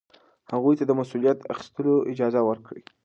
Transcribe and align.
هغوی 0.53 0.75
ته 0.79 0.83
د 0.87 0.91
مسؤلیت 0.99 1.39
اخیستلو 1.53 1.93
اجازه 2.11 2.41
ورکړئ. 2.45 2.81